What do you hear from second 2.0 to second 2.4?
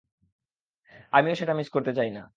না।